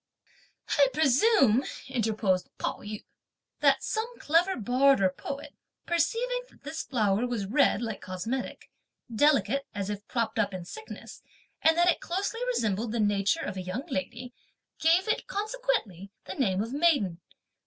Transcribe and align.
"I 0.79 0.87
presume," 0.95 1.63
interposed 1.87 2.49
Pao 2.57 2.79
yü, 2.79 3.03
"that 3.59 3.83
some 3.83 4.17
clever 4.17 4.55
bard 4.55 4.99
or 4.99 5.09
poet, 5.11 5.53
(perceiving) 5.85 6.41
that 6.49 6.63
this 6.63 6.81
flower 6.81 7.27
was 7.27 7.45
red 7.45 7.83
like 7.83 8.01
cosmetic, 8.01 8.71
delicate 9.13 9.67
as 9.75 9.91
if 9.91 10.07
propped 10.07 10.39
up 10.39 10.55
in 10.55 10.65
sickness, 10.65 11.21
and 11.61 11.77
that 11.77 11.87
it 11.87 12.01
closely 12.01 12.41
resembled 12.47 12.91
the 12.93 12.99
nature 12.99 13.41
of 13.45 13.57
a 13.57 13.61
young 13.61 13.85
lady, 13.91 14.33
gave 14.79 15.07
it, 15.07 15.27
consequently, 15.27 16.09
the 16.25 16.33
name 16.33 16.63
of 16.63 16.73
maiden! 16.73 17.19